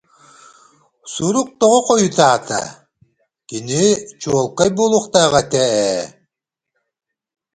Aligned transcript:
Сурук 1.13 1.49
тоҕо 1.59 1.79
хойутаата, 1.87 2.61
кини 3.49 3.85
чуолкай 4.21 4.69
буолуохтаах 4.77 5.33
этэ 5.41 5.63
ээ 5.95 6.03